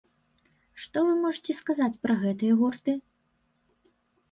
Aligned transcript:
Што 0.85 1.03
вы 1.07 1.11
можаце 1.25 1.53
сказаць 1.61 1.99
пра 2.07 2.17
гэтыя 2.25 2.53
гурты? 2.65 2.99